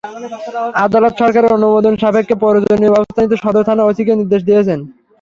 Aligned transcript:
আদালত 0.85 1.13
সরকারের 1.21 1.55
অনুমোদন 1.57 1.93
সাপেক্ষে 2.01 2.35
প্রয়োজনীয় 2.41 2.93
ব্যবস্থা 2.93 3.21
নিতে 3.21 3.37
সদর 3.43 3.63
থানার 3.67 3.87
ওসিকে 3.89 4.13
নির্দেশ 4.19 4.41
দিয়েছেন। 4.49 4.79